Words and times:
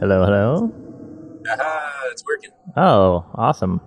Hello, 0.00 0.24
hello. 0.24 0.72
Aha, 1.50 2.00
it's 2.10 2.24
working. 2.24 2.50
Oh, 2.76 3.26
awesome. 3.34 3.80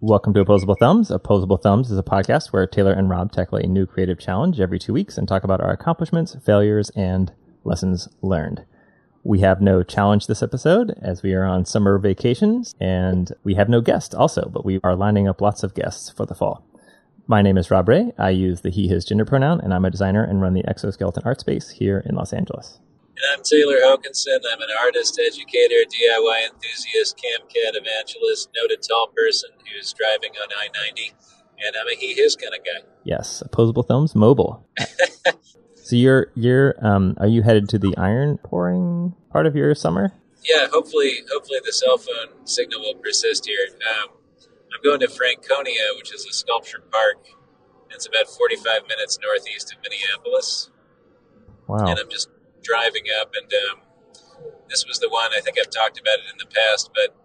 Welcome 0.00 0.32
to 0.34 0.40
Opposable 0.40 0.76
Thumbs. 0.78 1.10
Opposable 1.10 1.56
Thumbs 1.56 1.90
is 1.90 1.98
a 1.98 2.04
podcast 2.04 2.52
where 2.52 2.68
Taylor 2.68 2.92
and 2.92 3.10
Rob 3.10 3.32
tackle 3.32 3.58
a 3.58 3.66
new 3.66 3.84
creative 3.84 4.20
challenge 4.20 4.60
every 4.60 4.78
two 4.78 4.92
weeks 4.92 5.18
and 5.18 5.26
talk 5.26 5.42
about 5.42 5.60
our 5.60 5.72
accomplishments, 5.72 6.36
failures, 6.44 6.90
and 6.90 7.32
lessons 7.64 8.08
learned. 8.22 8.64
We 9.26 9.40
have 9.40 9.60
no 9.60 9.82
challenge 9.82 10.28
this 10.28 10.40
episode 10.40 10.96
as 11.02 11.24
we 11.24 11.34
are 11.34 11.44
on 11.44 11.64
summer 11.64 11.98
vacations 11.98 12.76
and 12.80 13.32
we 13.42 13.54
have 13.54 13.68
no 13.68 13.80
guest 13.80 14.14
also, 14.14 14.48
but 14.48 14.64
we 14.64 14.78
are 14.84 14.94
lining 14.94 15.26
up 15.26 15.40
lots 15.40 15.64
of 15.64 15.74
guests 15.74 16.08
for 16.08 16.24
the 16.24 16.34
fall. 16.36 16.64
My 17.26 17.42
name 17.42 17.58
is 17.58 17.68
Rob 17.68 17.88
Ray. 17.88 18.12
I 18.18 18.30
use 18.30 18.60
the 18.60 18.70
he, 18.70 18.86
his 18.86 19.04
gender 19.04 19.24
pronoun, 19.24 19.60
and 19.60 19.74
I'm 19.74 19.84
a 19.84 19.90
designer 19.90 20.22
and 20.22 20.40
run 20.40 20.54
the 20.54 20.64
Exoskeleton 20.68 21.24
Art 21.24 21.40
Space 21.40 21.70
here 21.70 22.04
in 22.06 22.14
Los 22.14 22.32
Angeles. 22.32 22.78
And 23.16 23.24
I'm 23.32 23.42
Taylor 23.42 23.78
Hokanson. 23.78 24.38
I'm 24.48 24.60
an 24.60 24.68
artist, 24.80 25.18
educator, 25.18 25.82
DIY 25.82 26.46
enthusiast, 26.46 27.16
camcat 27.16 27.74
evangelist, 27.74 28.50
noted 28.56 28.80
tall 28.88 29.08
person 29.08 29.50
who's 29.74 29.92
driving 29.92 30.30
on 30.40 30.50
I 30.56 30.68
90. 30.86 31.14
And 31.66 31.74
I'm 31.74 31.88
a 31.88 31.96
he, 31.98 32.14
his 32.14 32.36
kind 32.36 32.54
of 32.54 32.64
guy. 32.64 32.88
Yes, 33.02 33.42
Opposable 33.44 33.82
Thumbs 33.82 34.14
Mobile. 34.14 34.64
so 35.86 35.94
you're 35.94 36.32
you're 36.34 36.74
um 36.84 37.16
are 37.18 37.28
you 37.28 37.42
headed 37.42 37.68
to 37.68 37.78
the 37.78 37.96
iron 37.96 38.38
pouring 38.38 39.14
part 39.30 39.46
of 39.46 39.54
your 39.54 39.72
summer? 39.76 40.12
Yeah, 40.42 40.66
hopefully, 40.72 41.22
hopefully 41.32 41.60
the 41.64 41.72
cell 41.72 41.96
phone 41.96 42.44
signal 42.44 42.80
will 42.80 42.94
persist 42.94 43.46
here. 43.46 43.68
Um, 43.70 44.10
I'm 44.42 44.82
going 44.82 44.98
to 44.98 45.08
Franconia, 45.08 45.94
which 45.96 46.12
is 46.12 46.26
a 46.26 46.32
sculpture 46.32 46.82
park. 46.90 47.24
It's 47.90 48.06
about 48.06 48.26
45 48.26 48.82
minutes 48.88 49.18
northeast 49.22 49.72
of 49.72 49.78
Minneapolis. 49.82 50.70
Wow. 51.68 51.86
and 51.86 51.98
I'm 51.98 52.10
just 52.10 52.30
driving 52.62 53.04
up. 53.20 53.32
And 53.40 53.52
um, 53.70 53.80
this 54.68 54.84
was 54.86 54.98
the 54.98 55.08
one 55.08 55.30
I 55.36 55.40
think 55.40 55.56
I've 55.58 55.70
talked 55.70 56.00
about 56.00 56.18
it 56.18 56.26
in 56.32 56.38
the 56.38 56.46
past, 56.46 56.90
but 56.94 57.16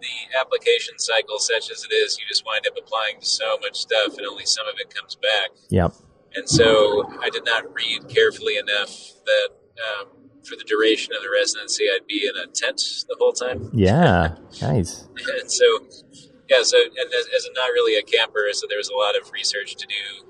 the 0.00 0.38
application 0.38 0.98
cycle, 0.98 1.38
such 1.38 1.70
as 1.72 1.84
it 1.84 1.92
is, 1.92 2.18
you 2.18 2.24
just 2.28 2.44
wind 2.46 2.66
up 2.68 2.74
applying 2.78 3.18
to 3.20 3.26
so 3.26 3.58
much 3.58 3.78
stuff, 3.78 4.16
and 4.16 4.26
only 4.26 4.46
some 4.46 4.66
of 4.68 4.74
it 4.78 4.94
comes 4.94 5.16
back. 5.16 5.50
Yep. 5.70 5.92
And 6.34 6.48
so 6.48 7.04
I 7.22 7.30
did 7.30 7.44
not 7.44 7.72
read 7.74 8.08
carefully 8.08 8.56
enough 8.56 8.90
that 9.24 9.48
um, 10.00 10.08
for 10.42 10.56
the 10.56 10.64
duration 10.64 11.14
of 11.14 11.22
the 11.22 11.30
residency, 11.30 11.84
I'd 11.84 12.06
be 12.06 12.26
in 12.26 12.34
a 12.36 12.46
tent 12.52 12.82
the 13.08 13.16
whole 13.18 13.32
time. 13.32 13.70
Yeah. 13.72 14.36
nice. 14.62 15.08
And 15.40 15.50
so, 15.50 15.64
yeah, 16.48 16.62
so 16.62 16.76
and 16.78 17.12
as, 17.14 17.26
as 17.34 17.48
not 17.54 17.68
really 17.68 17.96
a 17.96 18.02
camper, 18.02 18.48
so 18.52 18.66
there 18.68 18.78
was 18.78 18.88
a 18.88 18.94
lot 18.96 19.16
of 19.20 19.30
research 19.32 19.76
to 19.76 19.86
do. 19.86 20.26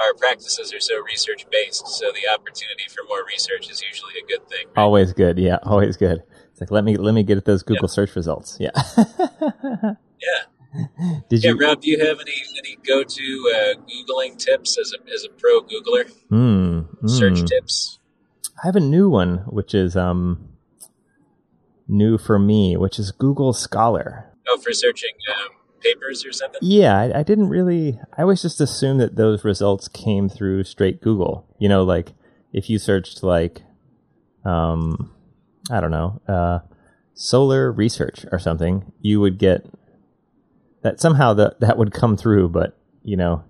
Our 0.00 0.14
practices 0.14 0.72
are 0.72 0.78
so 0.78 1.00
research 1.02 1.44
based, 1.50 1.88
so 1.88 2.12
the 2.12 2.32
opportunity 2.32 2.84
for 2.88 3.02
more 3.08 3.24
research 3.26 3.68
is 3.68 3.82
usually 3.82 4.12
a 4.22 4.26
good 4.28 4.48
thing. 4.48 4.68
right? 4.68 4.82
Always 4.82 5.12
good. 5.12 5.38
Yeah, 5.38 5.58
always 5.64 5.96
good. 5.96 6.22
It's 6.52 6.60
like 6.60 6.70
let 6.70 6.84
me 6.84 6.96
let 6.96 7.14
me 7.14 7.24
get 7.24 7.36
at 7.36 7.44
those 7.44 7.64
Google 7.64 7.88
search 7.88 8.14
results. 8.14 8.56
Yeah. 8.60 8.70
Yeah. 10.20 10.42
Did 11.28 11.44
Yeah, 11.44 11.50
you 11.50 11.58
Rob, 11.58 11.80
do 11.80 11.90
you 11.90 11.98
have 12.04 12.18
any 12.20 12.42
any 12.58 12.76
go 12.86 13.02
to 13.02 13.52
uh, 13.54 13.74
googling 13.82 14.38
tips 14.38 14.78
as 14.78 14.92
a 14.92 15.12
as 15.12 15.24
a 15.24 15.28
pro 15.30 15.60
Googler? 15.62 16.10
Hmm, 16.28 17.06
Search 17.06 17.40
hmm. 17.40 17.46
tips. 17.46 17.98
I 18.62 18.66
have 18.66 18.76
a 18.76 18.80
new 18.80 19.08
one, 19.08 19.38
which 19.46 19.74
is 19.74 19.96
um 19.96 20.48
new 21.86 22.18
for 22.18 22.38
me, 22.38 22.76
which 22.76 22.98
is 22.98 23.10
Google 23.10 23.52
Scholar. 23.52 24.32
Oh, 24.48 24.58
for 24.58 24.72
searching 24.72 25.12
um, 25.30 25.48
papers 25.80 26.24
or 26.24 26.32
something. 26.32 26.60
Yeah, 26.62 26.96
I, 26.98 27.20
I 27.20 27.22
didn't 27.22 27.48
really. 27.48 28.00
I 28.16 28.22
always 28.22 28.42
just 28.42 28.60
assumed 28.60 29.00
that 29.00 29.16
those 29.16 29.44
results 29.44 29.88
came 29.88 30.28
through 30.28 30.64
straight 30.64 31.00
Google. 31.00 31.46
You 31.58 31.68
know, 31.68 31.82
like 31.84 32.12
if 32.52 32.70
you 32.70 32.78
searched 32.78 33.22
like, 33.22 33.62
um, 34.44 35.12
I 35.70 35.80
don't 35.80 35.90
know, 35.90 36.20
uh, 36.28 36.60
solar 37.14 37.70
research 37.72 38.24
or 38.32 38.38
something, 38.38 38.92
you 39.00 39.20
would 39.20 39.38
get 39.38 39.66
that 40.82 41.00
somehow 41.00 41.34
that 41.34 41.60
that 41.60 41.78
would 41.78 41.92
come 41.92 42.16
through. 42.16 42.48
But 42.48 42.78
you 43.02 43.16
know, 43.16 43.44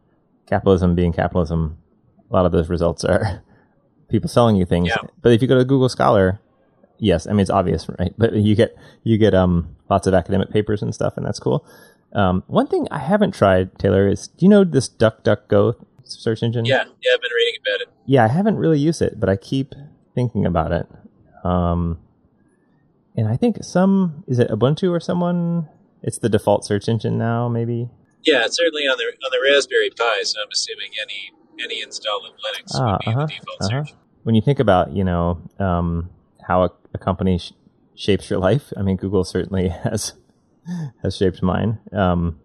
capitalism 0.46 0.94
being 0.94 1.12
capitalism, 1.12 1.78
a 2.30 2.34
lot 2.34 2.46
of 2.46 2.52
those 2.52 2.68
results 2.68 3.04
are 3.04 3.42
people 4.08 4.28
selling 4.28 4.56
you 4.56 4.64
things. 4.64 4.88
Yeah. 4.88 5.08
But 5.22 5.32
if 5.32 5.42
you 5.42 5.48
go 5.48 5.58
to 5.58 5.64
Google 5.64 5.88
Scholar, 5.88 6.40
yes, 6.98 7.26
I 7.26 7.30
mean 7.30 7.40
it's 7.40 7.50
obvious, 7.50 7.88
right? 7.98 8.12
But 8.16 8.34
you 8.34 8.54
get 8.54 8.76
you 9.04 9.18
get 9.18 9.34
um 9.34 9.76
lots 9.88 10.06
of 10.06 10.14
academic 10.14 10.50
papers 10.50 10.82
and 10.82 10.94
stuff, 10.94 11.16
and 11.16 11.26
that's 11.26 11.38
cool. 11.38 11.66
Um, 12.12 12.42
one 12.46 12.66
thing 12.66 12.88
I 12.90 12.98
haven't 12.98 13.32
tried, 13.32 13.78
Taylor, 13.78 14.08
is 14.08 14.28
do 14.28 14.46
you 14.46 14.48
know 14.48 14.64
this 14.64 14.88
DuckDuckGo 14.88 15.74
search 16.04 16.42
engine? 16.42 16.64
Yeah, 16.64 16.84
yeah, 17.02 17.12
I've 17.14 17.20
been 17.20 17.30
reading 17.36 17.60
about 17.60 17.80
it. 17.82 17.88
Yeah, 18.06 18.24
I 18.24 18.28
haven't 18.28 18.56
really 18.56 18.78
used 18.78 19.02
it, 19.02 19.20
but 19.20 19.28
I 19.28 19.36
keep 19.36 19.74
thinking 20.14 20.46
about 20.46 20.72
it. 20.72 20.86
Um, 21.44 21.98
and 23.16 23.28
I 23.28 23.36
think 23.36 23.62
some 23.62 24.24
is 24.26 24.38
it 24.38 24.48
Ubuntu 24.48 24.90
or 24.90 25.00
someone? 25.00 25.68
It's 26.02 26.18
the 26.18 26.28
default 26.28 26.64
search 26.64 26.88
engine 26.88 27.18
now, 27.18 27.48
maybe. 27.48 27.88
Yeah, 28.24 28.46
certainly 28.48 28.82
on 28.84 28.96
the 28.98 29.04
on 29.04 29.30
the 29.30 29.40
Raspberry 29.52 29.90
Pi, 29.90 30.22
so 30.22 30.40
I'm 30.40 30.48
assuming 30.52 30.90
any 31.02 31.32
any 31.62 31.82
install 31.82 32.24
of 32.26 32.32
Linux 32.34 32.74
Ah, 32.74 32.92
would 32.92 32.98
be 33.00 33.10
uh-huh, 33.10 33.26
the 33.26 33.32
default 33.32 33.58
uh-huh. 33.60 33.84
search. 33.84 33.94
When 34.24 34.34
you 34.34 34.40
think 34.42 34.58
about 34.60 34.92
you 34.92 35.04
know 35.04 35.40
um, 35.58 36.10
how 36.46 36.64
a, 36.64 36.70
a 36.94 36.98
company 36.98 37.38
sh- 37.38 37.52
shapes 37.94 38.28
your 38.30 38.38
life, 38.38 38.72
I 38.76 38.82
mean 38.82 38.96
Google 38.96 39.24
certainly 39.24 39.68
has 39.84 40.14
has 41.02 41.16
shaped 41.16 41.42
mine. 41.42 41.78
Um, 41.92 42.38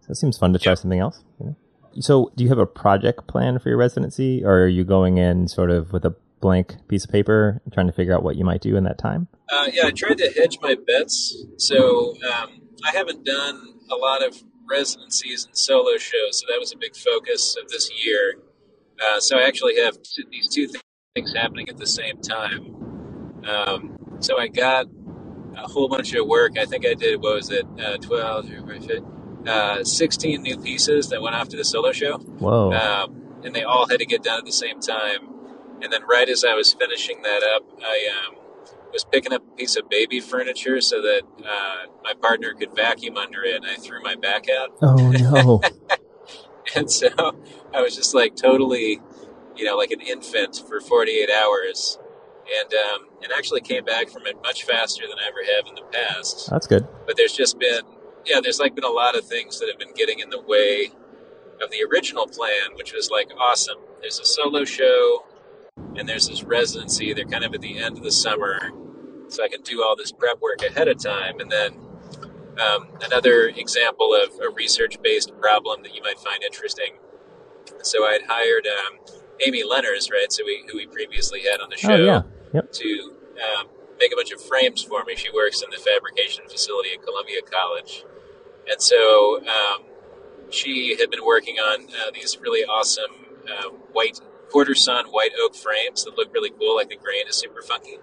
so 0.00 0.10
it 0.10 0.16
seems 0.16 0.38
fun 0.38 0.52
to 0.52 0.58
try 0.58 0.72
Yeah. 0.72 0.74
something 0.76 1.00
else. 1.00 1.24
You 1.40 1.46
know? 1.46 1.56
So, 2.00 2.32
do 2.36 2.42
you 2.44 2.50
have 2.50 2.58
a 2.58 2.66
project 2.66 3.26
plan 3.26 3.58
for 3.58 3.68
your 3.68 3.78
residency, 3.78 4.44
or 4.44 4.64
are 4.64 4.68
you 4.68 4.84
going 4.84 5.16
in 5.18 5.48
sort 5.48 5.70
of 5.70 5.92
with 5.92 6.04
a 6.04 6.14
blank 6.44 6.76
piece 6.88 7.04
of 7.06 7.10
paper, 7.10 7.62
and 7.64 7.72
trying 7.72 7.86
to 7.86 7.92
figure 7.92 8.14
out 8.14 8.22
what 8.22 8.36
you 8.36 8.44
might 8.44 8.60
do 8.60 8.76
in 8.76 8.84
that 8.84 8.98
time? 8.98 9.28
Uh, 9.48 9.66
yeah, 9.72 9.86
I 9.86 9.90
tried 9.92 10.18
to 10.18 10.30
hedge 10.30 10.58
my 10.60 10.76
bets. 10.86 11.46
So 11.56 12.10
um, 12.30 12.60
I 12.84 12.90
haven't 12.92 13.24
done 13.24 13.78
a 13.90 13.96
lot 13.96 14.22
of 14.22 14.36
residencies 14.68 15.46
and 15.46 15.56
solo 15.56 15.96
shows, 15.96 16.40
so 16.40 16.46
that 16.50 16.60
was 16.60 16.70
a 16.70 16.76
big 16.76 16.94
focus 16.94 17.56
of 17.60 17.70
this 17.70 17.90
year. 18.04 18.34
Uh, 19.00 19.20
so 19.20 19.38
I 19.38 19.44
actually 19.44 19.80
have 19.80 20.02
t- 20.02 20.24
these 20.30 20.54
two 20.54 20.66
th- 20.66 20.82
things 21.14 21.32
happening 21.34 21.70
at 21.70 21.78
the 21.78 21.86
same 21.86 22.20
time. 22.20 23.42
Um, 23.48 23.96
so 24.20 24.38
I 24.38 24.48
got 24.48 24.84
a 25.56 25.66
whole 25.66 25.88
bunch 25.88 26.12
of 26.12 26.26
work. 26.26 26.58
I 26.58 26.66
think 26.66 26.86
I 26.86 26.92
did, 26.92 27.22
what 27.22 27.36
was 27.36 27.50
it, 27.50 27.64
uh, 27.82 27.96
12, 27.96 28.50
uh, 29.46 29.82
16 29.82 30.42
new 30.42 30.58
pieces 30.58 31.08
that 31.08 31.22
went 31.22 31.36
off 31.36 31.48
to 31.48 31.56
the 31.56 31.64
solo 31.64 31.92
show 31.92 32.18
Whoa! 32.18 32.72
um, 32.72 33.40
and 33.44 33.54
they 33.54 33.62
all 33.62 33.88
had 33.88 34.00
to 34.00 34.06
get 34.06 34.22
done 34.22 34.40
at 34.40 34.44
the 34.44 34.52
same 34.52 34.80
time. 34.80 35.33
And 35.82 35.92
then, 35.92 36.02
right 36.08 36.28
as 36.28 36.44
I 36.44 36.54
was 36.54 36.72
finishing 36.72 37.22
that 37.22 37.42
up, 37.42 37.62
I 37.82 38.08
um, 38.28 38.36
was 38.92 39.04
picking 39.04 39.32
up 39.32 39.42
a 39.46 39.56
piece 39.56 39.76
of 39.76 39.88
baby 39.88 40.20
furniture 40.20 40.80
so 40.80 41.02
that 41.02 41.22
uh, 41.44 41.90
my 42.02 42.14
partner 42.14 42.54
could 42.54 42.74
vacuum 42.74 43.16
under 43.16 43.42
it, 43.42 43.56
and 43.56 43.66
I 43.66 43.76
threw 43.76 44.02
my 44.02 44.14
back 44.14 44.46
out. 44.48 44.70
oh 44.82 45.10
no! 45.10 45.60
And 46.74 46.90
so 46.90 47.08
I 47.74 47.82
was 47.82 47.94
just 47.94 48.14
like 48.14 48.36
totally, 48.36 49.00
you 49.54 49.64
know, 49.66 49.76
like 49.76 49.90
an 49.90 50.00
infant 50.00 50.60
for 50.66 50.80
48 50.80 51.28
hours, 51.30 51.98
and 52.60 52.74
um, 52.74 53.08
and 53.22 53.32
actually 53.32 53.60
came 53.60 53.84
back 53.84 54.08
from 54.08 54.26
it 54.26 54.36
much 54.42 54.64
faster 54.64 55.02
than 55.08 55.18
I 55.18 55.28
ever 55.28 55.44
have 55.56 55.66
in 55.66 55.74
the 55.74 55.82
past 55.90 56.50
That's 56.50 56.66
good. 56.66 56.86
but 57.06 57.16
there's 57.16 57.32
just 57.32 57.58
been 57.58 57.82
yeah 58.26 58.40
there's 58.42 58.58
like 58.58 58.74
been 58.74 58.84
a 58.84 58.88
lot 58.88 59.16
of 59.16 59.26
things 59.26 59.60
that 59.60 59.68
have 59.68 59.78
been 59.78 59.94
getting 59.94 60.18
in 60.18 60.30
the 60.30 60.40
way 60.40 60.90
of 61.62 61.70
the 61.70 61.84
original 61.90 62.26
plan 62.26 62.74
which 62.74 62.92
was 62.92 63.10
like 63.10 63.30
awesome 63.38 63.78
there's 64.00 64.18
a 64.18 64.24
solo 64.24 64.64
show 64.64 65.24
and 65.96 66.08
there's 66.08 66.28
this 66.28 66.42
residency 66.42 67.12
they're 67.12 67.24
kind 67.24 67.44
of 67.44 67.54
at 67.54 67.60
the 67.60 67.78
end 67.78 67.96
of 67.96 68.02
the 68.04 68.12
summer 68.12 68.70
so 69.28 69.42
i 69.44 69.48
can 69.48 69.62
do 69.62 69.82
all 69.82 69.96
this 69.96 70.12
prep 70.12 70.40
work 70.40 70.62
ahead 70.62 70.88
of 70.88 70.98
time 71.02 71.40
and 71.40 71.50
then 71.50 71.74
um, 72.60 72.88
another 73.02 73.48
example 73.48 74.14
of 74.14 74.38
a 74.40 74.48
research-based 74.54 75.32
problem 75.40 75.82
that 75.82 75.94
you 75.94 76.02
might 76.02 76.18
find 76.18 76.42
interesting 76.42 76.98
so 77.82 78.04
i'd 78.06 78.22
hired 78.28 78.66
um, 78.66 78.98
amy 79.46 79.62
lenners 79.62 80.10
right 80.10 80.30
so 80.30 80.44
we 80.44 80.64
who 80.70 80.78
we 80.78 80.86
previously 80.86 81.40
had 81.42 81.60
on 81.60 81.68
the 81.70 81.76
show 81.76 81.92
Oh 81.92 81.96
yeah. 81.96 82.22
Yep. 82.52 82.72
to 82.72 83.14
um, 83.58 83.66
make 83.98 84.12
a 84.12 84.16
bunch 84.16 84.30
of 84.32 84.40
frames 84.40 84.82
for 84.82 85.04
me. 85.04 85.16
She 85.16 85.30
works 85.30 85.62
in 85.62 85.70
the 85.70 85.76
fabrication 85.76 86.44
facility 86.48 86.90
at 86.94 87.02
Columbia 87.02 87.40
College. 87.42 88.04
And 88.70 88.80
so 88.80 89.40
um, 89.40 89.82
she 90.50 90.96
had 90.98 91.10
been 91.10 91.24
working 91.24 91.56
on 91.56 91.86
uh, 91.86 92.10
these 92.12 92.38
really 92.40 92.64
awesome 92.64 93.10
uh, 93.50 93.70
white 93.92 94.20
quarter 94.54 94.74
sawn 94.76 95.06
white 95.06 95.32
oak 95.42 95.56
frames 95.56 96.04
that 96.04 96.16
look 96.16 96.32
really 96.32 96.50
cool, 96.50 96.76
like 96.76 96.88
the 96.88 96.94
grain 96.94 97.26
is 97.28 97.34
super 97.34 97.60
funky. 97.60 97.98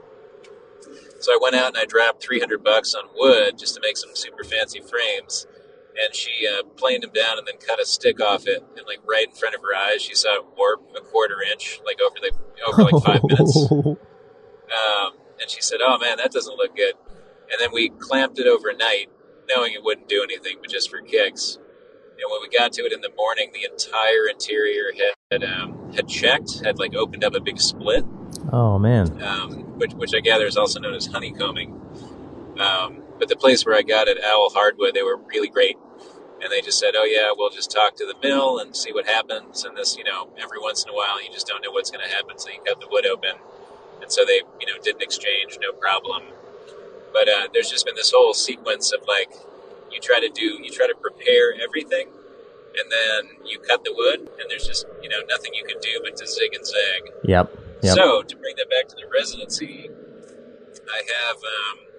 So 1.21 1.31
I 1.31 1.39
went 1.41 1.55
out 1.55 1.67
and 1.67 1.77
I 1.77 1.85
dropped 1.85 2.21
300 2.21 2.61
bucks 2.61 2.93
on 2.93 3.05
wood 3.15 3.57
just 3.57 3.73
to 3.75 3.81
make 3.81 3.95
some 3.95 4.09
super 4.13 4.43
fancy 4.43 4.81
frames. 4.81 5.47
And 5.95 6.13
she 6.13 6.45
uh, 6.45 6.63
planed 6.75 7.03
them 7.03 7.13
down 7.13 7.37
and 7.37 7.47
then 7.47 7.55
cut 7.55 7.79
a 7.79 7.85
stick 7.85 8.19
off 8.19 8.47
it. 8.47 8.65
And 8.75 8.85
like 8.85 8.99
right 9.09 9.29
in 9.29 9.33
front 9.33 9.55
of 9.55 9.61
her 9.61 9.73
eyes, 9.73 10.01
she 10.01 10.13
saw 10.13 10.39
it 10.39 10.45
warp 10.57 10.81
a 10.93 10.99
quarter 10.99 11.41
inch, 11.41 11.79
like 11.85 11.99
over 12.01 12.15
the 12.19 12.33
over 12.67 12.83
like 12.83 13.03
five 13.03 13.23
minutes. 13.23 13.71
Um, 14.71 15.15
and 15.41 15.49
she 15.49 15.59
said, 15.59 15.79
"Oh 15.81 15.97
man, 15.97 16.15
that 16.15 16.31
doesn't 16.31 16.55
look 16.55 16.77
good." 16.77 16.93
And 17.51 17.59
then 17.59 17.71
we 17.73 17.89
clamped 17.89 18.39
it 18.39 18.47
overnight, 18.47 19.09
knowing 19.49 19.73
it 19.73 19.83
wouldn't 19.83 20.07
do 20.07 20.23
anything, 20.23 20.59
but 20.61 20.71
just 20.71 20.89
for 20.89 21.01
kicks. 21.01 21.57
And 21.57 22.31
when 22.31 22.39
we 22.41 22.47
got 22.47 22.71
to 22.71 22.83
it 22.83 22.93
in 22.93 23.01
the 23.01 23.11
morning, 23.17 23.51
the 23.53 23.67
entire 23.69 24.29
interior 24.31 24.93
had 24.97 25.13
um, 25.31 25.93
had 25.93 26.07
checked, 26.07 26.61
had 26.63 26.77
like 26.79 26.93
opened 26.93 27.23
up 27.23 27.33
a 27.33 27.39
big 27.39 27.59
split. 27.59 28.05
Oh 28.51 28.77
man, 28.77 29.21
um, 29.23 29.77
which 29.79 29.93
which 29.93 30.13
I 30.13 30.19
gather 30.19 30.45
is 30.45 30.57
also 30.57 30.79
known 30.79 30.93
as 30.93 31.07
honeycombing. 31.07 31.79
Um, 32.59 33.03
but 33.17 33.29
the 33.29 33.35
place 33.35 33.65
where 33.65 33.75
I 33.75 33.81
got 33.81 34.07
it, 34.07 34.17
Owl 34.23 34.49
Hardwood, 34.53 34.93
they 34.93 35.03
were 35.03 35.17
really 35.17 35.47
great 35.47 35.77
and 36.41 36.51
they 36.51 36.61
just 36.61 36.79
said, 36.79 36.93
"Oh 36.95 37.05
yeah, 37.05 37.31
we'll 37.35 37.49
just 37.49 37.71
talk 37.71 37.95
to 37.97 38.05
the 38.05 38.15
mill 38.27 38.59
and 38.59 38.75
see 38.75 38.91
what 38.91 39.07
happens." 39.07 39.63
And 39.63 39.77
this, 39.77 39.95
you 39.95 40.03
know, 40.03 40.29
every 40.37 40.59
once 40.59 40.83
in 40.83 40.89
a 40.89 40.93
while, 40.93 41.21
you 41.23 41.31
just 41.31 41.47
don't 41.47 41.63
know 41.63 41.71
what's 41.71 41.91
going 41.91 42.03
to 42.03 42.13
happen, 42.13 42.37
so 42.37 42.49
you 42.49 42.59
cut 42.65 42.79
the 42.79 42.87
wood 42.89 43.05
open. 43.05 43.35
And 44.01 44.11
so 44.11 44.25
they, 44.25 44.41
you 44.59 44.65
know, 44.65 44.81
did 44.81 44.95
an 44.95 45.01
exchange, 45.01 45.59
no 45.61 45.71
problem. 45.71 46.23
But 47.13 47.29
uh, 47.29 47.47
there's 47.53 47.69
just 47.69 47.85
been 47.85 47.95
this 47.95 48.11
whole 48.11 48.33
sequence 48.33 48.91
of 48.91 49.01
like, 49.07 49.31
you 49.91 49.99
try 49.99 50.19
to 50.19 50.29
do, 50.29 50.59
you 50.63 50.71
try 50.71 50.87
to 50.87 50.95
prepare 50.95 51.53
everything, 51.61 52.07
and 52.77 52.91
then 52.91 53.45
you 53.45 53.59
cut 53.59 53.83
the 53.83 53.93
wood, 53.93 54.29
and 54.39 54.49
there's 54.49 54.65
just, 54.65 54.85
you 55.01 55.09
know, 55.09 55.19
nothing 55.29 55.53
you 55.53 55.65
can 55.65 55.79
do 55.79 56.01
but 56.03 56.15
to 56.17 56.27
zig 56.27 56.53
and 56.53 56.65
zag. 56.65 57.13
Yep. 57.23 57.57
yep. 57.83 57.95
So 57.95 58.21
to 58.21 58.35
bring 58.37 58.55
that 58.57 58.69
back 58.69 58.87
to 58.89 58.95
the 58.95 59.09
residency, 59.11 59.89
I 59.89 61.01
have. 61.03 61.37
Um, 61.37 61.91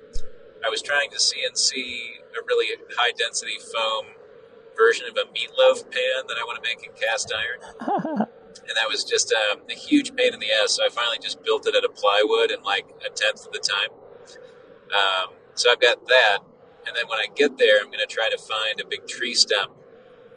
I 0.64 0.69
was 0.69 0.80
trying 0.80 1.10
to 1.10 1.16
CNC 1.16 1.74
a 1.74 2.40
really 2.46 2.78
high 2.96 3.12
density 3.19 3.58
foam 3.58 4.14
version 4.76 5.06
of 5.10 5.16
a 5.16 5.26
meatloaf 5.34 5.82
pan 5.90 6.22
that 6.28 6.38
I 6.38 6.44
want 6.44 6.62
to 6.62 6.69
make 6.69 6.86
in 6.86 6.92
cast 6.94 7.32
iron. 7.34 7.58
and 8.46 8.76
that 8.76 8.88
was 8.88 9.04
just 9.04 9.32
um, 9.32 9.62
a 9.69 9.74
huge 9.74 10.14
pain 10.14 10.32
in 10.32 10.40
the 10.40 10.46
ass. 10.62 10.72
So 10.76 10.84
I 10.84 10.88
finally 10.88 11.19
just 11.20 11.42
built 11.42 11.66
it 11.66 11.74
out 11.74 11.84
of 11.84 11.94
plywood 11.94 12.50
in 12.50 12.62
like 12.62 12.86
a 13.04 13.10
tenth 13.10 13.46
of 13.46 13.52
the 13.52 13.58
time. 13.58 13.90
Um, 14.94 15.34
so 15.54 15.70
I've 15.70 15.80
got 15.80 16.06
that. 16.06 16.38
And 16.86 16.96
then 16.96 17.08
when 17.08 17.19
I 17.19 17.26
get 17.34 17.58
there, 17.58 17.80
I'm 17.80 17.86
going 17.86 18.06
to 18.06 18.12
try 18.12 18.28
to 18.30 18.38
find 18.38 18.80
a 18.80 18.86
big 18.86 19.06
tree 19.06 19.34
stump 19.34 19.72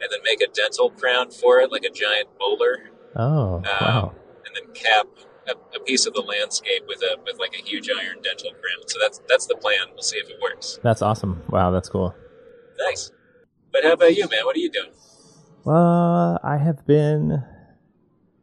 and 0.00 0.10
then 0.10 0.20
make 0.24 0.40
a 0.40 0.50
dental 0.52 0.90
crown 0.90 1.30
for 1.30 1.60
it, 1.60 1.72
like 1.72 1.84
a 1.84 1.90
giant 1.90 2.28
molar. 2.38 2.90
Oh, 3.14 3.56
um, 3.56 3.64
wow. 3.80 4.14
And 4.44 4.54
then 4.54 4.74
cap 4.74 5.06
a, 5.48 5.76
a, 5.76 5.80
piece 5.80 6.06
of 6.06 6.14
the 6.14 6.20
landscape 6.20 6.84
with 6.86 7.00
a 7.02 7.16
with 7.24 7.38
like 7.38 7.54
a 7.54 7.62
huge 7.62 7.88
iron 7.88 8.20
dental 8.22 8.50
crown. 8.50 8.86
So 8.86 8.98
that's 9.00 9.20
that's 9.28 9.46
the 9.46 9.56
plan. 9.56 9.92
We'll 9.92 10.02
see 10.02 10.18
if 10.18 10.28
it 10.28 10.36
works. 10.42 10.78
That's 10.82 11.02
awesome. 11.02 11.42
Wow, 11.48 11.70
that's 11.70 11.88
cool. 11.88 12.14
Thanks. 12.78 13.10
But 13.72 13.84
how 13.84 13.92
about 13.92 14.16
you, 14.16 14.28
man? 14.28 14.44
What 14.44 14.56
are 14.56 14.60
you 14.60 14.70
doing? 14.70 14.90
Well, 15.64 16.38
I 16.42 16.58
have 16.58 16.86
been 16.86 17.42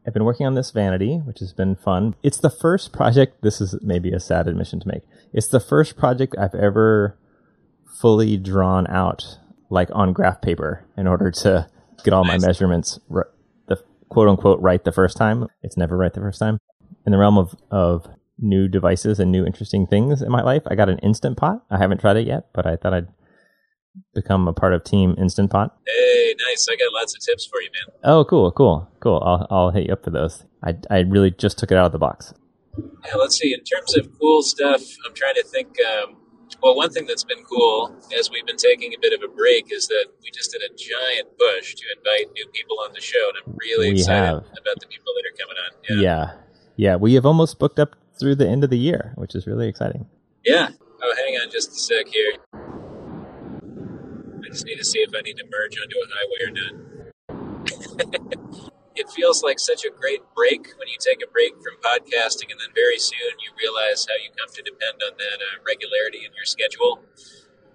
I've 0.05 0.13
been 0.13 0.25
working 0.25 0.45
on 0.45 0.55
this 0.55 0.71
vanity, 0.71 1.17
which 1.17 1.39
has 1.39 1.53
been 1.53 1.75
fun. 1.75 2.15
It's 2.23 2.37
the 2.37 2.49
first 2.49 2.91
project. 2.91 3.41
This 3.41 3.61
is 3.61 3.75
maybe 3.81 4.11
a 4.11 4.19
sad 4.19 4.47
admission 4.47 4.79
to 4.81 4.87
make. 4.87 5.03
It's 5.31 5.47
the 5.47 5.59
first 5.59 5.95
project 5.95 6.35
I've 6.37 6.55
ever 6.55 7.17
fully 7.85 8.37
drawn 8.37 8.85
out, 8.87 9.39
like 9.69 9.89
on 9.93 10.13
graph 10.13 10.41
paper, 10.41 10.85
in 10.97 11.07
order 11.07 11.31
to 11.31 11.67
get 12.03 12.13
all 12.13 12.25
nice. 12.25 12.41
my 12.41 12.47
measurements 12.47 12.99
the 13.67 13.77
quote 14.09 14.27
unquote 14.27 14.59
right 14.61 14.83
the 14.83 14.91
first 14.91 15.17
time. 15.17 15.47
It's 15.61 15.77
never 15.77 15.97
right 15.97 16.13
the 16.13 16.21
first 16.21 16.39
time. 16.39 16.59
In 17.05 17.11
the 17.11 17.17
realm 17.17 17.37
of 17.37 17.55
of 17.71 18.07
new 18.39 18.67
devices 18.67 19.19
and 19.19 19.31
new 19.31 19.45
interesting 19.45 19.87
things 19.87 20.21
in 20.21 20.31
my 20.31 20.41
life, 20.41 20.63
I 20.67 20.75
got 20.75 20.89
an 20.89 20.99
instant 20.99 21.37
pot. 21.37 21.63
I 21.69 21.77
haven't 21.77 22.01
tried 22.01 22.17
it 22.17 22.27
yet, 22.27 22.47
but 22.53 22.65
I 22.65 22.75
thought 22.75 22.93
I'd 22.93 23.07
become 24.13 24.47
a 24.47 24.53
part 24.53 24.73
of 24.73 24.83
Team 24.83 25.15
Instant 25.17 25.51
Pot? 25.51 25.75
Hey, 25.85 26.35
nice! 26.49 26.67
I 26.69 26.75
got 26.75 26.93
lots 26.93 27.15
of 27.15 27.21
tips 27.21 27.45
for 27.45 27.61
you, 27.61 27.69
man. 27.71 27.95
Oh, 28.03 28.25
cool, 28.25 28.51
cool, 28.51 28.89
cool. 28.99 29.21
I'll 29.23 29.47
I'll 29.49 29.71
hit 29.71 29.87
you 29.87 29.93
up 29.93 30.03
for 30.03 30.09
those. 30.09 30.45
I 30.63 30.75
I 30.89 30.99
really 30.99 31.31
just 31.31 31.57
took 31.57 31.71
it 31.71 31.77
out 31.77 31.85
of 31.85 31.91
the 31.91 31.99
box. 31.99 32.33
Yeah, 32.77 33.15
let's 33.15 33.37
see. 33.37 33.53
In 33.53 33.63
terms 33.63 33.95
of 33.95 34.07
cool 34.19 34.41
stuff, 34.41 34.81
I'm 35.05 35.13
trying 35.13 35.35
to 35.35 35.43
think. 35.43 35.75
Um, 36.01 36.17
well, 36.63 36.75
one 36.75 36.89
thing 36.89 37.05
that's 37.05 37.25
been 37.25 37.43
cool 37.43 37.95
as 38.17 38.31
we've 38.31 38.45
been 38.45 38.57
taking 38.57 38.93
a 38.93 38.97
bit 39.01 39.11
of 39.13 39.21
a 39.21 39.27
break 39.33 39.71
is 39.71 39.87
that 39.87 40.05
we 40.23 40.31
just 40.31 40.51
did 40.51 40.61
a 40.61 40.69
giant 40.75 41.27
push 41.37 41.75
to 41.75 41.83
invite 41.97 42.31
new 42.33 42.47
people 42.53 42.77
on 42.85 42.93
the 42.93 43.01
show, 43.01 43.29
and 43.29 43.37
I'm 43.45 43.57
really 43.59 43.89
we 43.93 43.99
excited 43.99 44.25
have. 44.25 44.37
about 44.37 44.79
the 44.79 44.87
people 44.87 45.13
that 45.13 45.25
are 45.27 45.35
coming 45.37 45.57
on. 45.57 45.71
Yeah. 45.89 45.97
yeah, 46.01 46.31
yeah. 46.77 46.95
We 46.95 47.15
have 47.15 47.25
almost 47.25 47.59
booked 47.59 47.79
up 47.79 47.97
through 48.17 48.35
the 48.35 48.47
end 48.47 48.63
of 48.63 48.69
the 48.69 48.77
year, 48.77 49.11
which 49.15 49.35
is 49.35 49.45
really 49.45 49.67
exciting. 49.67 50.05
Yeah. 50.45 50.69
Oh, 51.01 51.13
hang 51.17 51.35
on 51.35 51.49
just 51.51 51.71
a 51.71 51.75
sec 51.75 52.07
here 52.07 52.37
I 54.43 54.47
just 54.49 54.65
need 54.65 54.77
to 54.77 54.85
see 54.85 54.99
if 54.99 55.11
I 55.13 55.21
need 55.21 55.37
to 55.37 55.45
merge 55.51 55.77
onto 55.81 55.95
a 55.99 56.07
highway 56.15 56.45
or 56.45 56.51
not. 56.61 56.73
it 58.95 59.09
feels 59.09 59.43
like 59.43 59.59
such 59.59 59.85
a 59.85 59.91
great 59.91 60.21
break 60.35 60.67
when 60.77 60.87
you 60.87 60.97
take 60.99 61.21
a 61.23 61.29
break 61.31 61.53
from 61.61 61.77
podcasting, 61.81 62.51
and 62.51 62.59
then 62.59 62.73
very 62.75 62.99
soon 62.99 63.37
you 63.41 63.51
realize 63.57 64.05
how 64.07 64.15
you 64.15 64.29
come 64.37 64.53
to 64.53 64.61
depend 64.61 65.01
on 65.01 65.17
that 65.17 65.39
uh, 65.41 65.61
regularity 65.65 66.25
in 66.25 66.31
your 66.35 66.45
schedule. 66.45 67.01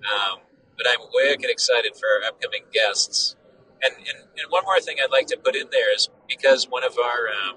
Um, 0.06 0.40
but 0.76 0.86
I'm 0.88 1.06
wicked 1.12 1.50
excited 1.50 1.96
for 1.96 2.06
our 2.06 2.28
upcoming 2.30 2.64
guests. 2.72 3.36
And, 3.82 3.94
and, 3.94 4.18
and, 4.38 4.50
one 4.50 4.64
more 4.64 4.80
thing 4.80 4.96
I'd 5.02 5.10
like 5.10 5.26
to 5.28 5.36
put 5.36 5.54
in 5.54 5.66
there 5.70 5.94
is 5.94 6.08
because 6.28 6.66
one 6.68 6.82
of 6.82 6.96
our, 6.98 7.28
um, 7.28 7.56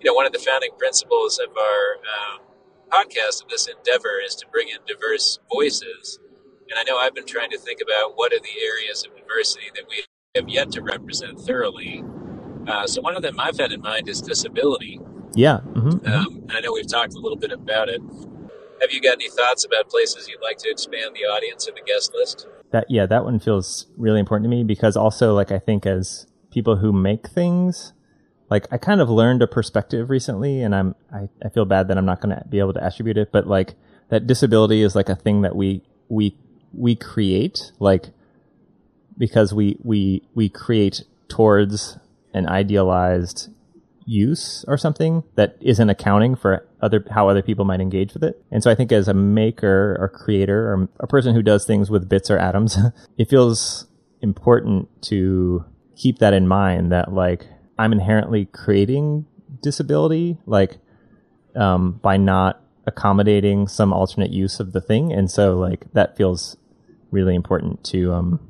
you 0.00 0.06
know, 0.06 0.14
one 0.14 0.26
of 0.26 0.32
the 0.32 0.38
founding 0.38 0.70
principles 0.78 1.38
of 1.38 1.56
our 1.56 1.96
uh, 2.02 2.38
podcast 2.90 3.42
of 3.42 3.48
this 3.48 3.68
endeavor 3.68 4.20
is 4.24 4.34
to 4.36 4.46
bring 4.50 4.68
in 4.68 4.78
diverse 4.86 5.38
voices. 5.52 6.18
And 6.68 6.78
I 6.78 6.84
know 6.84 6.98
I've 6.98 7.14
been 7.14 7.26
trying 7.26 7.50
to 7.50 7.58
think 7.58 7.80
about 7.80 8.16
what 8.16 8.32
are 8.32 8.40
the 8.40 8.62
areas 8.64 9.04
of 9.04 9.16
diversity 9.16 9.66
that 9.74 9.84
we 9.88 10.04
have 10.34 10.48
yet 10.48 10.70
to 10.72 10.82
represent 10.82 11.40
thoroughly. 11.40 12.04
Uh, 12.70 12.86
so 12.86 13.00
one 13.02 13.16
of 13.16 13.22
them 13.22 13.38
I've 13.40 13.58
had 13.58 13.72
in 13.72 13.80
mind 13.80 14.08
is 14.08 14.20
disability. 14.20 15.00
Yeah. 15.34 15.58
Mm-hmm. 15.74 16.06
Um, 16.06 16.46
I 16.50 16.60
know 16.60 16.72
we've 16.72 16.86
talked 16.86 17.14
a 17.14 17.18
little 17.18 17.36
bit 17.36 17.50
about 17.50 17.88
it. 17.88 18.00
Have 18.80 18.92
you 18.92 19.00
got 19.00 19.14
any 19.14 19.28
thoughts 19.28 19.64
about 19.64 19.88
places 19.90 20.28
you'd 20.28 20.40
like 20.40 20.58
to 20.58 20.70
expand 20.70 21.14
the 21.14 21.24
audience 21.24 21.68
of 21.68 21.74
the 21.74 21.82
guest 21.82 22.12
list? 22.14 22.46
That 22.70 22.86
yeah, 22.88 23.06
that 23.06 23.24
one 23.24 23.40
feels 23.40 23.86
really 23.96 24.20
important 24.20 24.44
to 24.44 24.56
me 24.56 24.62
because 24.62 24.96
also 24.96 25.34
like 25.34 25.50
I 25.50 25.58
think 25.58 25.84
as 25.84 26.26
people 26.50 26.76
who 26.76 26.92
make 26.92 27.28
things, 27.28 27.92
like 28.48 28.66
I 28.70 28.78
kind 28.78 29.00
of 29.00 29.10
learned 29.10 29.42
a 29.42 29.46
perspective 29.46 30.08
recently, 30.08 30.62
and 30.62 30.74
I'm 30.74 30.94
I, 31.12 31.28
I 31.44 31.48
feel 31.48 31.64
bad 31.64 31.88
that 31.88 31.98
I'm 31.98 32.06
not 32.06 32.20
going 32.20 32.34
to 32.34 32.44
be 32.48 32.60
able 32.60 32.72
to 32.74 32.84
attribute 32.84 33.18
it, 33.18 33.32
but 33.32 33.46
like 33.46 33.74
that 34.08 34.26
disability 34.26 34.82
is 34.82 34.94
like 34.94 35.08
a 35.08 35.16
thing 35.16 35.42
that 35.42 35.56
we 35.56 35.82
we 36.08 36.36
we 36.72 36.94
create 36.94 37.72
like 37.80 38.10
because 39.18 39.52
we 39.52 39.76
we 39.82 40.22
we 40.34 40.48
create 40.48 41.02
towards 41.28 41.98
an 42.32 42.48
idealized 42.48 43.48
use 44.06 44.64
or 44.66 44.76
something 44.76 45.22
that 45.36 45.56
isn't 45.60 45.88
accounting 45.88 46.34
for 46.34 46.66
other 46.82 47.04
how 47.10 47.28
other 47.28 47.42
people 47.42 47.64
might 47.64 47.80
engage 47.80 48.12
with 48.12 48.24
it. 48.24 48.42
And 48.50 48.62
so 48.62 48.70
I 48.70 48.74
think 48.74 48.92
as 48.92 49.08
a 49.08 49.14
maker 49.14 49.96
or 50.00 50.08
creator 50.08 50.72
or 50.72 50.88
a 50.98 51.06
person 51.06 51.34
who 51.34 51.42
does 51.42 51.64
things 51.64 51.90
with 51.90 52.08
bits 52.08 52.30
or 52.30 52.38
atoms, 52.38 52.76
it 53.18 53.28
feels 53.28 53.86
important 54.20 54.88
to 55.02 55.64
keep 55.96 56.18
that 56.18 56.32
in 56.34 56.48
mind 56.48 56.92
that 56.92 57.12
like 57.12 57.46
I'm 57.78 57.92
inherently 57.92 58.46
creating 58.46 59.26
disability 59.62 60.38
like 60.46 60.78
um, 61.56 61.92
by 62.02 62.16
not 62.16 62.62
accommodating 62.86 63.68
some 63.68 63.92
alternate 63.92 64.30
use 64.30 64.60
of 64.60 64.72
the 64.72 64.80
thing. 64.80 65.12
And 65.12 65.30
so 65.30 65.56
like 65.56 65.86
that 65.92 66.16
feels 66.16 66.56
really 67.10 67.34
important 67.34 67.84
to 67.84 68.12
um, 68.12 68.49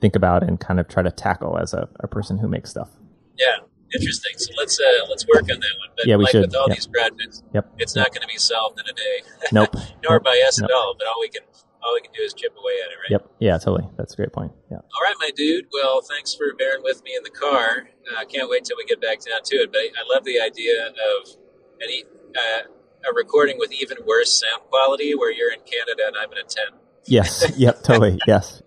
think 0.00 0.16
about 0.16 0.42
and 0.42 0.60
kind 0.60 0.80
of 0.80 0.88
try 0.88 1.02
to 1.02 1.10
tackle 1.10 1.58
as 1.58 1.74
a, 1.74 1.88
a 2.00 2.08
person 2.08 2.38
who 2.38 2.48
makes 2.48 2.70
stuff. 2.70 2.90
Yeah, 3.38 3.58
interesting. 3.94 4.32
So 4.36 4.52
let's 4.58 4.78
uh, 4.80 5.06
let's 5.08 5.26
work 5.26 5.42
on 5.42 5.60
that 5.60 5.74
one. 5.78 5.90
But 5.96 6.06
yeah, 6.06 6.16
we 6.16 6.24
like 6.24 6.32
should. 6.32 6.46
with 6.46 6.54
all 6.54 6.68
yep. 6.68 6.76
these 6.76 6.86
projects, 6.86 7.42
yep. 7.54 7.70
it's 7.78 7.94
not 7.94 8.10
going 8.12 8.22
to 8.22 8.28
be 8.28 8.38
solved 8.38 8.80
in 8.80 8.86
a 8.86 8.94
day. 8.94 9.28
Nope. 9.52 9.74
Nor 10.02 10.14
nope. 10.14 10.24
by 10.24 10.42
us 10.46 10.60
nope. 10.60 10.70
at 10.70 10.74
all. 10.74 10.94
But 10.98 11.06
all 11.06 11.20
we 11.20 11.28
can 11.28 11.42
all 11.82 11.94
we 11.94 12.00
can 12.00 12.10
do 12.12 12.22
is 12.22 12.34
chip 12.34 12.52
away 12.52 12.72
at 12.84 12.90
it, 12.90 12.96
right? 12.96 13.10
Yep. 13.10 13.30
Yeah, 13.38 13.58
totally. 13.58 13.88
That's 13.96 14.14
a 14.14 14.16
great 14.16 14.32
point. 14.32 14.52
Yeah. 14.70 14.78
All 14.78 15.02
right, 15.02 15.14
my 15.20 15.30
dude. 15.36 15.66
Well, 15.72 16.00
thanks 16.02 16.34
for 16.34 16.52
bearing 16.58 16.82
with 16.82 17.02
me 17.04 17.14
in 17.16 17.22
the 17.22 17.30
car. 17.30 17.88
I 18.16 18.22
uh, 18.22 18.24
can't 18.24 18.50
wait 18.50 18.64
till 18.64 18.76
we 18.76 18.84
get 18.84 19.00
back 19.00 19.20
down 19.20 19.42
to 19.44 19.56
it. 19.56 19.72
But 19.72 19.80
I 19.80 20.14
love 20.14 20.24
the 20.24 20.40
idea 20.40 20.88
of 20.88 21.36
any 21.82 22.04
uh, 22.34 22.62
a 23.08 23.14
recording 23.14 23.58
with 23.58 23.72
even 23.72 23.98
worse 24.04 24.32
sound 24.32 24.62
quality, 24.68 25.14
where 25.14 25.32
you're 25.32 25.52
in 25.52 25.60
Canada 25.60 26.08
and 26.08 26.16
I'm 26.16 26.32
in 26.32 26.38
a 26.38 26.42
tent. 26.42 26.74
Yes. 27.06 27.52
Yep. 27.56 27.82
Totally. 27.84 28.18
yes. 28.26 28.62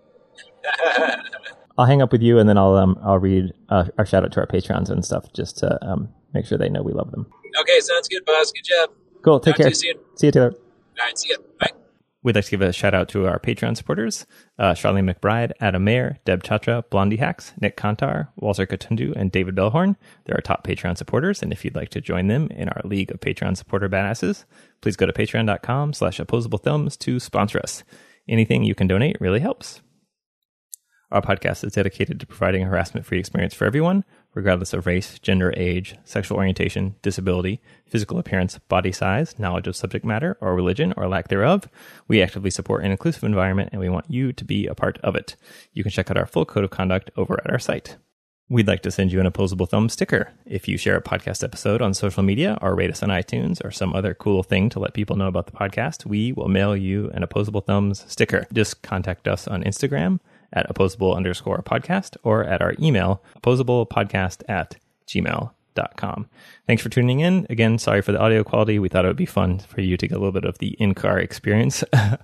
I'll 1.78 1.86
hang 1.86 2.02
up 2.02 2.12
with 2.12 2.22
you, 2.22 2.38
and 2.38 2.48
then 2.48 2.58
I'll 2.58 2.76
um 2.76 2.98
I'll 3.02 3.18
read 3.18 3.52
uh, 3.68 3.84
our 3.98 4.04
shout 4.04 4.24
out 4.24 4.32
to 4.32 4.40
our 4.40 4.46
patrons 4.46 4.90
and 4.90 5.04
stuff 5.04 5.32
just 5.32 5.58
to 5.58 5.78
um 5.86 6.08
make 6.34 6.46
sure 6.46 6.58
they 6.58 6.68
know 6.68 6.82
we 6.82 6.92
love 6.92 7.10
them. 7.10 7.26
Okay, 7.60 7.80
sounds 7.80 8.08
good, 8.08 8.24
boss. 8.24 8.52
Good 8.52 8.64
job. 8.64 8.90
Cool. 9.22 9.40
Take 9.40 9.54
Talk 9.54 9.58
care. 9.58 9.68
You 9.68 9.74
see 9.74 10.26
you, 10.26 10.30
Taylor. 10.32 10.52
All 10.52 11.06
right. 11.06 11.18
See 11.18 11.28
you. 11.28 11.38
Bye. 11.58 11.70
We'd 12.22 12.34
like 12.34 12.44
to 12.44 12.50
give 12.50 12.60
a 12.60 12.72
shout 12.72 12.92
out 12.92 13.08
to 13.10 13.26
our 13.26 13.38
Patreon 13.38 13.78
supporters 13.78 14.26
uh, 14.58 14.72
Charlene 14.72 15.10
McBride, 15.10 15.52
Adam 15.60 15.84
Mayer, 15.84 16.18
Deb 16.26 16.42
Chatra, 16.42 16.84
Blondie 16.90 17.16
Hacks, 17.16 17.54
Nik 17.60 17.78
Kantar, 17.78 18.28
Walter 18.36 18.66
Kitundu, 18.66 19.16
and 19.16 19.32
David 19.32 19.56
Bellhorn. 19.56 19.96
They're 20.24 20.36
our 20.36 20.42
top 20.42 20.66
Patreon 20.66 20.98
supporters, 20.98 21.42
and 21.42 21.50
if 21.50 21.64
you'd 21.64 21.76
like 21.76 21.88
to 21.90 22.00
join 22.02 22.26
them 22.26 22.48
in 22.48 22.68
our 22.68 22.82
league 22.84 23.10
of 23.10 23.20
Patreon 23.20 23.56
supporter 23.56 23.88
badasses, 23.88 24.44
please 24.82 24.96
go 24.96 25.06
to 25.06 25.14
patreon.com 25.14 25.94
slash 25.94 26.20
opposable 26.20 26.58
thumbs 26.58 26.98
to 26.98 27.18
sponsor 27.18 27.58
us. 27.58 27.84
Anything 28.28 28.64
you 28.64 28.74
can 28.74 28.86
donate 28.86 29.16
really 29.18 29.40
helps. 29.40 29.80
Our 31.12 31.20
podcast 31.20 31.64
is 31.64 31.72
dedicated 31.72 32.20
to 32.20 32.26
providing 32.26 32.62
a 32.62 32.66
harassment 32.66 33.04
free 33.04 33.18
experience 33.18 33.52
for 33.52 33.64
everyone, 33.64 34.04
regardless 34.32 34.72
of 34.72 34.86
race, 34.86 35.18
gender, 35.18 35.52
age, 35.56 35.96
sexual 36.04 36.38
orientation, 36.38 36.94
disability, 37.02 37.60
physical 37.84 38.16
appearance, 38.20 38.58
body 38.68 38.92
size, 38.92 39.36
knowledge 39.36 39.66
of 39.66 39.74
subject 39.74 40.04
matter, 40.04 40.38
or 40.40 40.54
religion, 40.54 40.94
or 40.96 41.08
lack 41.08 41.26
thereof. 41.26 41.68
We 42.06 42.22
actively 42.22 42.50
support 42.50 42.84
an 42.84 42.92
inclusive 42.92 43.24
environment 43.24 43.70
and 43.72 43.80
we 43.80 43.88
want 43.88 44.08
you 44.08 44.32
to 44.32 44.44
be 44.44 44.68
a 44.68 44.74
part 44.76 44.98
of 44.98 45.16
it. 45.16 45.34
You 45.72 45.82
can 45.82 45.90
check 45.90 46.12
out 46.12 46.16
our 46.16 46.26
full 46.26 46.44
code 46.44 46.62
of 46.62 46.70
conduct 46.70 47.10
over 47.16 47.40
at 47.44 47.50
our 47.50 47.58
site. 47.58 47.96
We'd 48.48 48.68
like 48.68 48.82
to 48.82 48.92
send 48.92 49.10
you 49.10 49.18
an 49.18 49.26
opposable 49.26 49.66
thumb 49.66 49.88
sticker. 49.88 50.32
If 50.46 50.68
you 50.68 50.76
share 50.76 50.96
a 50.96 51.02
podcast 51.02 51.42
episode 51.42 51.82
on 51.82 51.92
social 51.92 52.22
media 52.22 52.56
or 52.62 52.76
rate 52.76 52.90
us 52.90 53.02
on 53.02 53.08
iTunes 53.08 53.64
or 53.64 53.72
some 53.72 53.94
other 53.94 54.14
cool 54.14 54.44
thing 54.44 54.68
to 54.70 54.78
let 54.78 54.94
people 54.94 55.16
know 55.16 55.28
about 55.28 55.46
the 55.46 55.52
podcast, 55.52 56.06
we 56.06 56.32
will 56.32 56.48
mail 56.48 56.76
you 56.76 57.10
an 57.14 57.24
opposable 57.24 57.62
thumbs 57.62 58.04
sticker. 58.06 58.46
Just 58.52 58.82
contact 58.82 59.26
us 59.26 59.48
on 59.48 59.64
Instagram 59.64 60.20
at 60.52 60.68
opposable 60.70 61.14
underscore 61.14 61.62
podcast 61.62 62.16
or 62.22 62.44
at 62.44 62.62
our 62.62 62.74
email, 62.80 63.22
opposablepodcast 63.42 64.42
at 64.48 64.76
gmail.com. 65.06 66.28
Thanks 66.66 66.82
for 66.82 66.88
tuning 66.88 67.20
in. 67.20 67.46
Again, 67.50 67.78
sorry 67.78 68.02
for 68.02 68.12
the 68.12 68.20
audio 68.20 68.44
quality. 68.44 68.78
We 68.78 68.88
thought 68.88 69.04
it 69.04 69.08
would 69.08 69.16
be 69.16 69.26
fun 69.26 69.58
for 69.58 69.80
you 69.80 69.96
to 69.96 70.08
get 70.08 70.16
a 70.16 70.18
little 70.18 70.32
bit 70.32 70.44
of 70.44 70.58
the 70.58 70.76
in 70.78 70.94
car 70.94 71.18
experience 71.18 71.84
uh, 71.92 72.16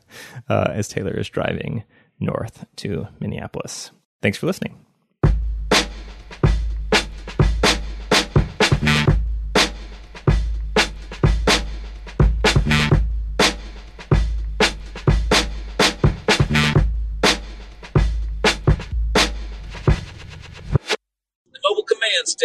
as 0.49 0.89
Taylor 0.89 1.17
is 1.19 1.29
driving 1.29 1.85
north 2.21 2.65
to 2.77 3.07
Minneapolis. 3.21 3.91
Thanks 4.23 4.39
for 4.39 4.47
listening. 4.47 4.86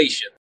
Station. 0.02 0.30